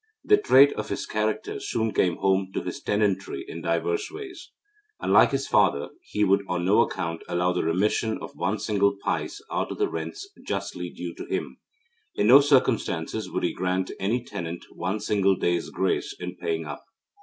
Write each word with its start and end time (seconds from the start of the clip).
This 0.23 0.39
trait 0.43 0.73
of 0.73 0.89
his 0.89 1.05
character 1.05 1.59
soon 1.59 1.93
came 1.93 2.15
home 2.17 2.49
to 2.55 2.63
his 2.63 2.81
tenantry 2.81 3.45
in 3.47 3.61
diverse 3.61 4.09
ways. 4.09 4.49
Unlike 4.99 5.29
his 5.29 5.47
father, 5.47 5.89
he 6.05 6.23
would 6.23 6.41
on 6.47 6.65
no 6.65 6.81
account 6.81 7.21
allow 7.29 7.53
the 7.53 7.61
remission 7.63 8.17
of 8.17 8.35
one 8.35 8.57
single 8.57 8.97
pice 9.03 9.43
out 9.51 9.69
of 9.71 9.77
the 9.77 9.87
rents 9.87 10.27
justly 10.43 10.89
due 10.89 11.13
to 11.13 11.25
him. 11.25 11.57
In 12.15 12.25
no 12.25 12.39
circumstances 12.41 13.29
would 13.29 13.43
he 13.43 13.53
grant 13.53 13.91
any 13.99 14.23
tenant 14.23 14.65
one 14.73 14.99
single 14.99 15.35
day's 15.35 15.69
grace 15.69 16.15
in 16.19 16.35
paying 16.35 16.65
up. 16.65 16.83